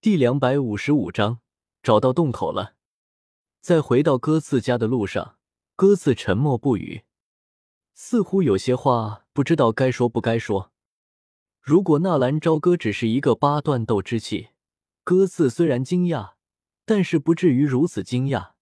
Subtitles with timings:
[0.00, 1.40] 第两百五十五章
[1.82, 2.76] 找到洞口了。
[3.60, 5.38] 在回到鸽子家的路上，
[5.74, 7.02] 鸽子沉默不语，
[7.94, 10.70] 似乎有些话不知道该说不该说。
[11.60, 14.50] 如果纳兰朝歌只是一个八段斗之气，
[15.02, 16.34] 鸽子虽然惊讶，
[16.84, 18.52] 但是不至于如此惊讶。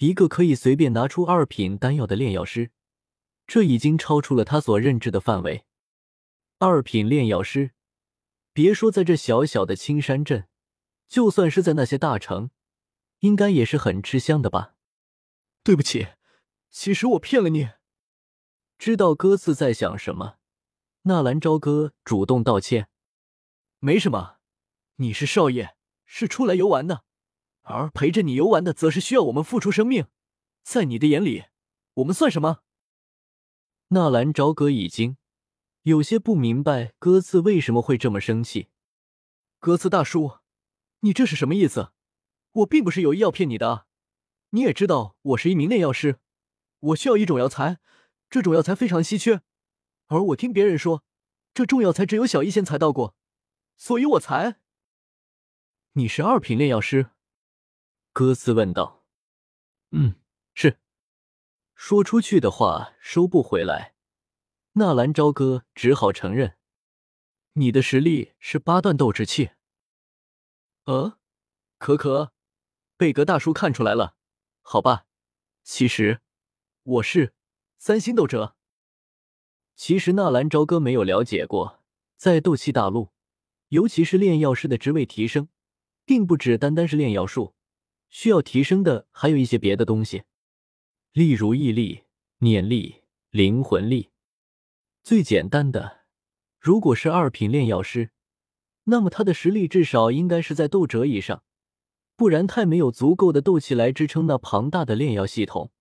[0.00, 2.70] 一个可以随便拿出二品丹药的炼药师，
[3.46, 5.64] 这已经超出了他所认知的范围。
[6.58, 7.70] 二品炼药师。
[8.52, 10.46] 别说在这小小的青山镇，
[11.08, 12.50] 就算是在那些大城，
[13.20, 14.74] 应该也是很吃香的吧？
[15.62, 16.08] 对不起，
[16.70, 17.70] 其实我骗了你。
[18.78, 20.36] 知道鸽子在想什么，
[21.02, 22.88] 纳兰朝歌主动道歉
[23.80, 24.38] ：“没什么，
[24.96, 27.04] 你是少爷，是出来游玩的，
[27.62, 30.06] 而陪着你游玩的，则是需要我们付出生命。
[30.62, 31.44] 在你的眼里，
[31.94, 32.58] 我们算什么？”
[33.88, 35.16] 纳兰朝歌已经。
[35.82, 38.68] 有些不明白鸽子为什么会这么生气。
[39.58, 40.38] 鸽子大叔，
[41.00, 41.92] 你这是什么意思？
[42.52, 43.86] 我并不是有意要骗你的。
[44.50, 46.20] 你也知道，我是一名炼药师，
[46.78, 47.80] 我需要一种药材，
[48.30, 49.42] 这种药材非常稀缺，
[50.06, 51.02] 而我听别人说，
[51.52, 53.16] 这种药材只有小医仙才到过，
[53.76, 54.60] 所以我才。
[55.94, 57.10] 你是二品炼药师？
[58.12, 59.04] 鸽子问道。
[59.90, 60.14] 嗯，
[60.54, 60.78] 是。
[61.74, 63.94] 说出去的话收不回来。
[64.74, 66.56] 纳兰朝歌只好承认
[67.54, 69.50] ：“你的实力是八段斗之气。”
[70.84, 71.18] 呃，
[71.76, 72.32] 可可，
[72.96, 74.16] 贝格大叔看出来了，
[74.62, 75.04] 好吧。
[75.62, 76.22] 其实
[76.84, 77.34] 我是
[77.76, 78.56] 三星斗者。
[79.76, 81.82] 其实纳兰朝歌没有了解过，
[82.16, 83.10] 在斗气大陆，
[83.68, 85.50] 尤其是炼药师的职位提升，
[86.06, 87.54] 并不只单单是炼药术，
[88.08, 90.22] 需要提升的还有一些别的东西，
[91.12, 92.04] 例如毅力、
[92.38, 94.11] 念力、灵魂力。
[95.04, 96.02] 最简单的，
[96.60, 98.10] 如果是二品炼药师，
[98.84, 101.42] 那么他的实力至少应该是在斗者以上，
[102.14, 105.72] 不然太没有足够的斗气来支撑那庞大的炼药系统。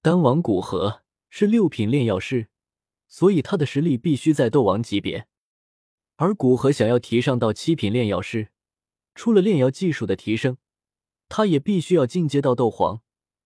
[0.00, 2.48] 丹王古河是六品炼药师，
[3.08, 5.26] 所以他的实力必须在斗王级别。
[6.16, 8.48] 而古河想要提上到七品炼药师，
[9.14, 10.56] 除了炼药技术的提升，
[11.28, 13.02] 他也必须要进阶到斗皇，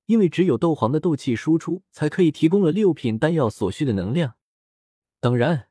[0.07, 4.37] 因为只有斗皇的斗气输出才可以提供了六品丹药所需的能量。
[5.25, 5.71] 当然，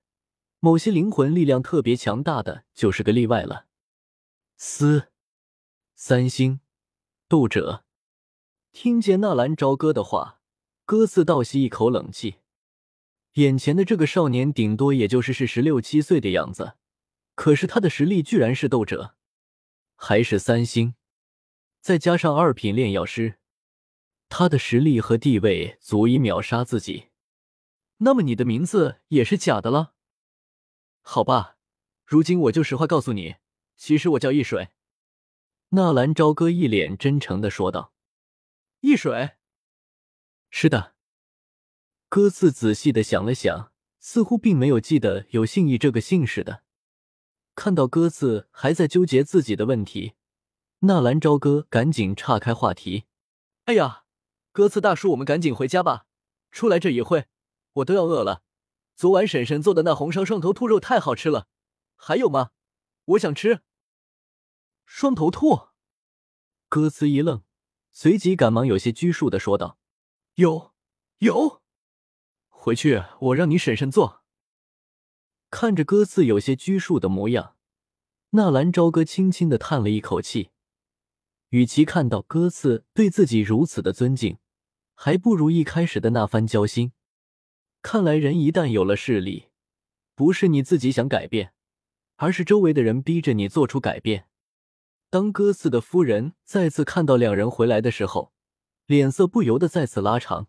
[0.59, 3.67] 某些灵魂力量特别强大的就是个例外了。
[4.57, 5.09] 四
[5.93, 6.61] 三星
[7.27, 7.85] 斗者
[8.71, 10.41] 听见纳兰朝歌的话，
[10.85, 12.37] 哥斯倒吸一口冷气。
[13.33, 16.73] 眼前的这个少年顶多也就是是十六七岁的样子，
[17.35, 19.13] 可是他的实力居然是斗者，
[19.95, 20.95] 还是三星，
[21.79, 23.37] 再加上二品炼药师，
[24.29, 27.09] 他的实力和地位足以秒杀自己。
[27.97, 29.93] 那么你的名字也是假的了？
[31.01, 31.57] 好吧，
[32.05, 33.35] 如今我就实话告诉你，
[33.75, 34.69] 其实我叫易水。
[35.69, 37.93] 纳兰朝歌一脸真诚的说道
[38.81, 39.31] ：“易水，
[40.49, 40.93] 是的。”
[42.09, 46.63] 鸽子仔细的想了想，似乎并没有记得有姓易这个姓氏的。
[47.55, 50.13] 看到鸽子还在纠结自己的问题，
[50.79, 53.05] 纳兰朝歌赶紧岔开话题
[53.65, 54.03] ：“哎呀，
[54.51, 56.05] 鸽子大叔，我们赶紧回家吧，
[56.51, 57.25] 出来这一会。”
[57.73, 58.43] 我都要饿了，
[58.95, 61.47] 昨晚婶婶做的那红烧双头兔肉太好吃了，
[61.95, 62.51] 还有吗？
[63.05, 63.61] 我想吃
[64.85, 65.69] 双头兔。
[66.69, 67.43] 歌词一愣，
[67.91, 69.77] 随即赶忙有些拘束的说道
[70.35, 70.73] ：“有，
[71.19, 71.61] 有，
[72.49, 74.23] 回去我让你婶婶做。”
[75.49, 77.55] 看着歌词有些拘束的模样，
[78.31, 80.49] 纳兰朝歌轻轻的叹了一口气。
[81.49, 84.39] 与其看到歌词对自己如此的尊敬，
[84.95, 86.93] 还不如一开始的那番交心。
[87.83, 89.49] 看来，人一旦有了势力，
[90.15, 91.53] 不是你自己想改变，
[92.15, 94.29] 而是周围的人逼着你做出改变。
[95.09, 98.31] 当歌斯的夫人再次看到两人回来的时候，
[98.85, 100.47] 脸色不由得再次拉长。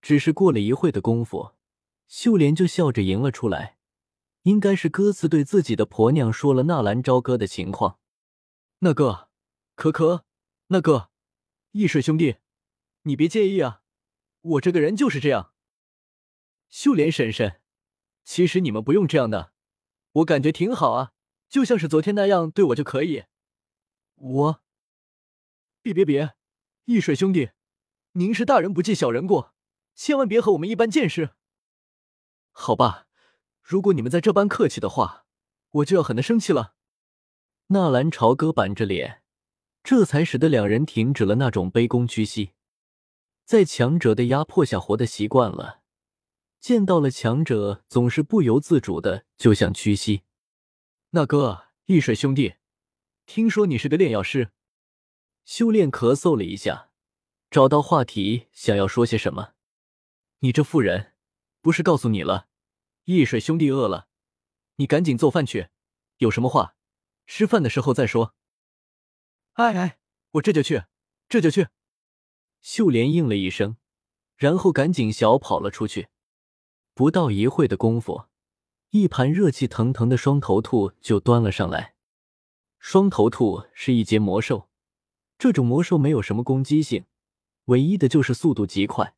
[0.00, 1.50] 只是过了一会的功夫，
[2.06, 3.76] 秀莲就笑着迎了出来。
[4.42, 7.98] 应该是歌斯对自己的婆娘说了纳兰朝歌的情况。
[8.78, 9.28] 那个，
[9.74, 10.24] 可可，
[10.68, 11.10] 那个，
[11.72, 12.36] 易水兄弟，
[13.02, 13.82] 你别介意啊，
[14.42, 15.52] 我这个人就是这样。
[16.68, 17.60] 秀莲婶婶，
[18.24, 19.52] 其实你们不用这样的，
[20.12, 21.12] 我感觉挺好啊，
[21.48, 23.24] 就像是昨天那样对我就可以。
[24.16, 24.62] 我，
[25.82, 26.34] 别别别，
[26.84, 27.50] 易水兄弟，
[28.12, 29.54] 您是大人不计小人过，
[29.94, 31.30] 千万别和我们一般见识。
[32.50, 33.06] 好吧，
[33.62, 35.26] 如果你们再这般客气的话，
[35.70, 36.74] 我就要狠的生气了。
[37.68, 39.22] 纳兰朝歌板着脸，
[39.82, 42.52] 这才使得两人停止了那种卑躬屈膝，
[43.44, 45.82] 在强者的压迫下活得习惯了。
[46.66, 50.24] 见到了强者，总是不由自主的就想屈膝。
[51.10, 52.56] 那哥，易水兄弟，
[53.24, 54.50] 听说你是个炼药师。
[55.44, 56.90] 修炼咳嗽了一下，
[57.52, 59.52] 找到话题，想要说些什么。
[60.40, 61.12] 你这妇人，
[61.60, 62.48] 不是告诉你了，
[63.04, 64.08] 易水兄弟饿了，
[64.74, 65.68] 你赶紧做饭去。
[66.16, 66.74] 有什么话，
[67.28, 68.34] 吃饭的时候再说。
[69.52, 70.00] 哎哎，
[70.32, 70.82] 我这就去，
[71.28, 71.68] 这就去。
[72.60, 73.76] 秀莲应了一声，
[74.34, 76.08] 然后赶紧小跑了出去。
[76.96, 78.24] 不到一会的功夫，
[78.88, 81.94] 一盘热气腾腾的双头兔就端了上来。
[82.78, 84.70] 双头兔是一阶魔兽。
[85.36, 87.04] 这种魔兽没有什么攻击性，
[87.66, 89.14] 唯一的就是速度极快，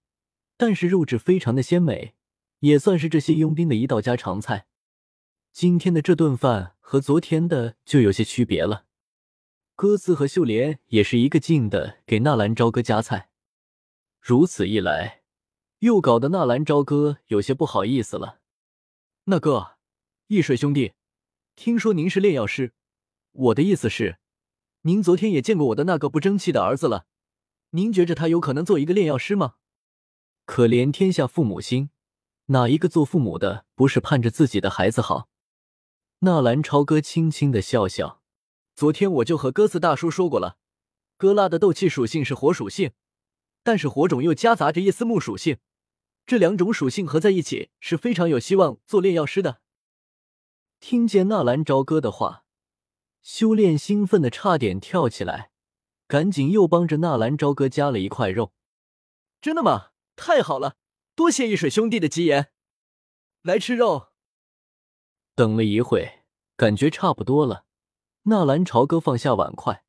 [0.56, 2.16] 但是肉质非常的鲜美，
[2.58, 4.66] 也算是这些佣兵的一道家常菜。
[5.52, 8.86] 今天的这顿饭和昨天的就有些区别了。
[9.76, 13.30] 鸽子和秀莲也是一个劲的给纳兰朝歌夹菜，
[14.20, 15.17] 如此一来，
[15.80, 18.40] 又搞得纳兰朝歌有些不好意思了。
[19.24, 19.76] 那个
[20.26, 20.94] 易水兄弟，
[21.54, 22.72] 听说您是炼药师，
[23.30, 24.18] 我的意思是。
[24.82, 27.06] 您昨天也见过我的那个不争气的儿子了，
[27.70, 29.54] 您觉着他有可能做一个炼药师吗？
[30.46, 31.90] 可怜天下父母心，
[32.46, 35.28] 哪一个做父母的不是盼着自己的孩子好？
[36.20, 38.22] 纳兰超哥轻轻的笑笑，
[38.74, 40.58] 昨天我就和鸽子大叔说过了，
[41.16, 42.92] 哥拉的斗气属性是火属性，
[43.62, 45.58] 但是火种又夹杂着一丝木属性，
[46.28, 49.62] 这两种属性合在一起是非常有希望做炼药师的。
[50.78, 52.44] 听见纳兰朝歌的话。
[53.22, 55.50] 修炼兴奋的差点跳起来，
[56.06, 58.52] 赶紧又帮着纳兰朝歌加了一块肉。
[59.40, 59.92] 真的吗？
[60.16, 60.76] 太好了，
[61.14, 62.50] 多谢一水兄弟的吉言。
[63.40, 64.08] 来吃肉。
[65.34, 66.24] 等了一会，
[66.56, 67.64] 感觉差不多了，
[68.24, 69.82] 纳兰朝歌放下碗筷，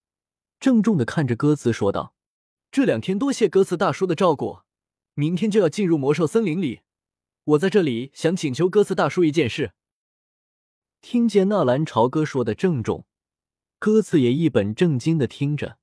[0.57, 2.15] 郑重的看着歌词说道
[2.71, 4.61] ：“这两天多谢鸽子大叔的照顾，
[5.19, 6.79] 明天就要进入魔兽森林里，
[7.43, 9.73] 我在这里想请求鸽子大叔一件事。”
[11.03, 13.05] 听见纳兰朝歌说的郑重。
[13.79, 15.77] 鸽子也一本正经的听着，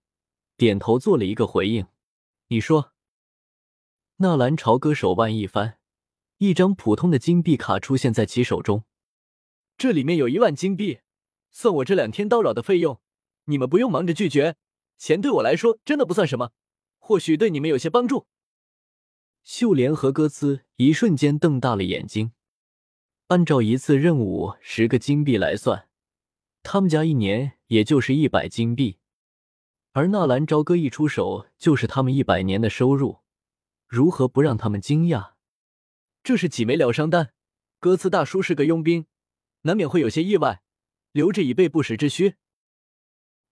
[0.56, 1.86] 点头做了一个回应。
[2.48, 2.94] 你说，
[4.16, 5.78] 纳兰朝歌手腕一翻，
[6.38, 8.84] 一张普通的金币卡出现在其手中。
[9.76, 11.00] 这里面有一万金币，
[11.50, 13.02] 算我这两天叨扰的费用。
[13.44, 14.56] 你们不用忙着拒绝，
[14.96, 16.52] 钱对我来说真的不算什么，
[16.98, 18.26] 或许对你们有些帮助。
[19.46, 22.32] 秀莲和歌兹一瞬间瞪大了眼睛。
[23.28, 25.88] 按照一次任务十个金币来算。
[26.64, 28.98] 他们家一年也就是一百金币，
[29.92, 33.20] 而纳兰朝歌一出手就是他们一百年的收入，
[33.86, 35.34] 如何不让他们惊讶？
[36.24, 37.32] 这是几枚疗伤丹。
[37.78, 39.06] 歌词大叔是个佣兵，
[39.62, 40.64] 难免会有些意外，
[41.12, 42.34] 留着以备不时之需。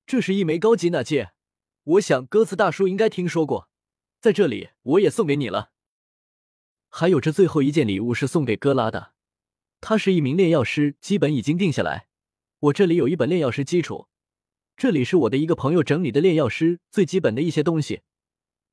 [0.05, 1.35] 这是一枚高级纳戒，
[1.85, 3.71] 我想歌词大叔应该听说过，
[4.21, 5.71] 在这里我也送给你了。
[6.97, 9.15] 还有这最后一件礼物是送给哥拉的，
[9.81, 12.07] 他是一名炼药师，基本已经定下来。
[12.61, 14.07] 我这里有一本炼药师基础，
[14.77, 18.03] 这里是我的一个朋友整理的炼药师最基本的一些东西。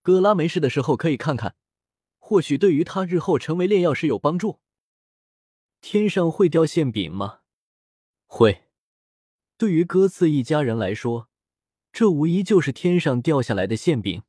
[0.03, 1.55] 哥拉没事的时候可以看看，
[2.19, 4.59] 或许对于他日后成为炼药师有帮助。
[5.81, 7.39] 天上会掉馅饼吗？
[8.27, 8.65] 会。
[9.57, 11.27] 对于哥斯一家人来说，
[11.91, 14.21] 这无疑就是天上掉下来的馅饼，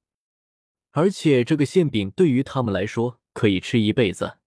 [0.93, 4.39] 而且这个馅饼对于他们来说可以吃一辈子。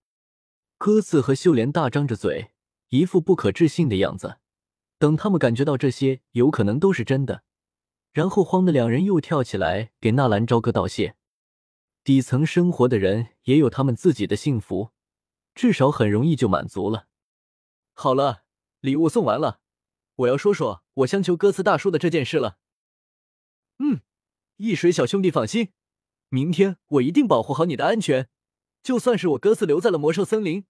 [0.77, 2.51] 哥次和秀莲大张着嘴，
[2.89, 4.39] 一副不可置信的样子。
[4.97, 7.43] 等他们感觉到这些有可能都是真的，
[8.13, 11.15] 然后慌的两人又跳起来给纳兰朝歌道谢。
[12.03, 14.91] 底层生活的人也有他们自己的幸福，
[15.53, 17.07] 至少很容易就满足了。
[17.93, 18.43] 好了，
[18.79, 19.59] 礼物送完了，
[20.15, 22.57] 我要说说我相求歌词大叔的这件事了。
[23.79, 24.01] 嗯，
[24.57, 25.73] 易水小兄弟放心，
[26.29, 28.29] 明天我一定保护好你的安全，
[28.85, 30.67] 就算是我哥斯留在了魔兽森林，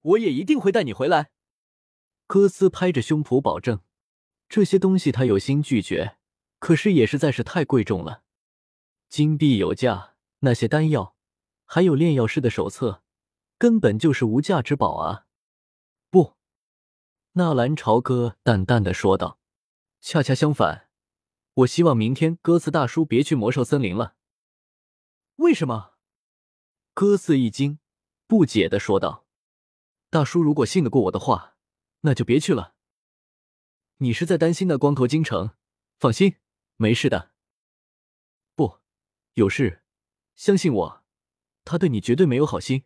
[0.00, 1.32] 我也一定会带你回来。
[2.26, 3.82] 哥斯拍着胸脯保证
[4.48, 6.16] ：“这些东西他有心拒绝，
[6.58, 8.22] 可是也实在是太贵重了。
[9.10, 11.14] 金币有价，那些丹药，
[11.66, 13.02] 还有炼药师的手册，
[13.58, 15.26] 根本就是无价之宝啊！”
[16.08, 16.36] 不，
[17.32, 19.38] 纳兰朝歌淡淡的说道
[20.00, 20.88] ：“恰恰相反，
[21.52, 24.14] 我希望明天哥斯大叔别去魔兽森林了。”
[25.36, 25.97] 为什么？
[27.00, 27.78] 歌斯一惊，
[28.26, 29.24] 不解的说道
[30.10, 31.54] ：“大叔如果信得过我的话。”
[32.02, 32.74] 那就别去了。
[33.98, 35.54] 你是在担心那光头京城？
[36.00, 36.38] 放心，
[36.74, 37.30] 没事的。
[38.56, 38.80] 不，
[39.34, 39.84] 有事，
[40.34, 41.04] 相信我，
[41.64, 42.82] 他对你绝对没有好心。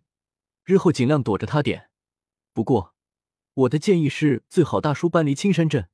[0.64, 1.88] 日后尽量躲着他点。
[2.52, 2.95] 不过，
[3.54, 5.88] 我的建议是，最好大叔搬离青山镇。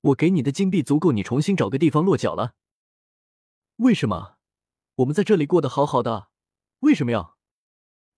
[0.00, 2.54] 我给你的金币足够你重新找个地方落脚了。
[3.76, 4.38] 为什么？
[4.94, 6.30] 我们在这里过得好好的，
[6.78, 7.33] 为什么要？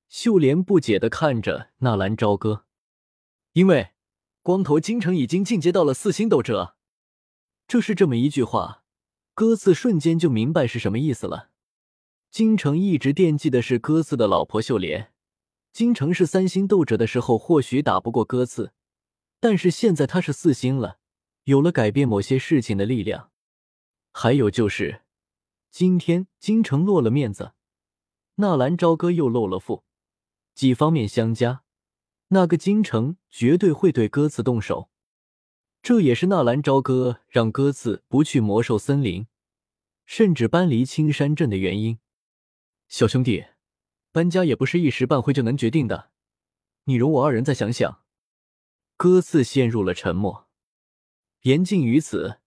[0.09, 2.65] 秀莲不解的看着纳兰朝歌，
[3.53, 3.91] 因为。
[4.43, 6.77] 光头京城已经进阶到了四星斗者，
[7.67, 8.85] 这是这么一句话，
[9.35, 11.51] 鸽子瞬间就明白是什么意思了。
[12.31, 15.13] 京城一直惦记的是鸽子的老婆秀莲。
[15.73, 18.73] 京城是三星斗者的时候，或许打不过鸽子，
[19.41, 20.99] 但是现在他是四星了，
[21.43, 23.33] 有了改变某些事情的力量。
[24.13, 25.03] 还有就是，
[25.73, 27.55] 今天京城落了面子，
[28.37, 29.83] 纳兰朝歌又露了富，
[30.57, 31.63] 几方面相加，
[32.29, 34.89] 那个京城绝对会对鸽子动手。
[35.83, 39.27] 这也是纳兰朝歌让鸽子不去魔兽森林，
[40.07, 41.99] 甚至搬离青山镇的原因。
[42.89, 43.45] 小兄弟，
[44.13, 46.11] 搬家也不是一时半会就能决定的，
[46.85, 48.03] 你容我二人再想想。
[48.97, 50.49] 鸽子陷入了沉默。
[51.43, 52.39] 言尽于此，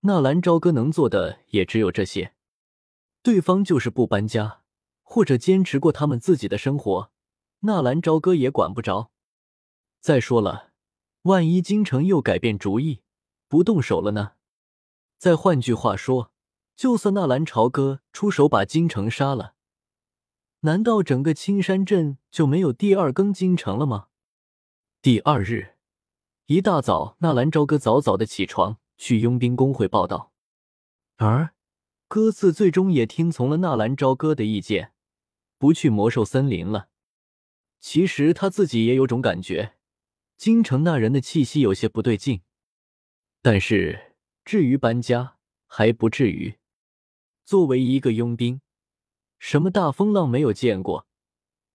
[0.00, 2.34] 纳兰朝歌能做的也只有这些。
[3.22, 4.60] 对方就是不搬家，
[5.02, 7.10] 或者坚持过他们自己的生活，
[7.60, 9.10] 纳兰朝歌也管不着。
[10.00, 10.72] 再说了。
[11.22, 13.02] 万一京城又改变主意，
[13.48, 14.34] 不动手了呢？
[15.18, 16.30] 再换句话说，
[16.76, 19.54] 就算纳兰朝歌出手把京城杀了，
[20.60, 24.06] 难道整个青山镇就没有第二更京城了吗？
[25.02, 25.74] 第二日
[26.46, 30.30] 一大早，纳兰朝歌早早的起床去佣兵工会报道，
[31.16, 31.54] 而
[32.06, 34.92] 鸽子最终也听从了纳兰朝歌的意见，
[35.58, 36.88] 不去魔兽森林了。
[37.80, 39.74] 其实他自己也有种感觉。
[40.36, 42.42] 京城那人的气息有些不对劲，
[43.40, 46.56] 但是至于搬家还不至于。
[47.44, 48.60] 作为一个佣兵，
[49.38, 51.06] 什么大风浪没有见过？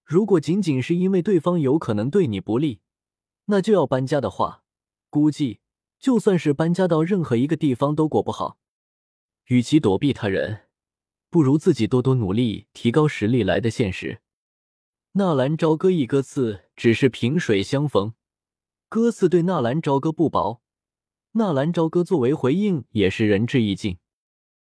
[0.04, 2.82] 如果仅仅是因为对方有可能对你不利，
[3.46, 4.64] 那就要搬家的话，
[5.10, 5.62] 估计
[5.98, 8.60] 就算是搬家到任何一个地方都过不好。
[9.46, 10.68] 与其躲避他人，
[11.30, 14.22] 不如自己多多努力，提高实力来的现实。
[15.14, 18.14] 纳兰朝歌一歌词，只是萍水相逢。
[18.88, 20.62] 歌词对纳兰朝歌不薄，
[21.34, 23.98] 纳兰朝歌作为回应也是仁至义尽。